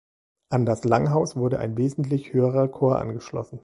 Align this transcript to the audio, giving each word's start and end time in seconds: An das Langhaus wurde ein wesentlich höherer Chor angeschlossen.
An 0.49 0.65
das 0.65 0.83
Langhaus 0.83 1.35
wurde 1.35 1.59
ein 1.59 1.77
wesentlich 1.77 2.33
höherer 2.33 2.67
Chor 2.69 2.97
angeschlossen. 2.97 3.59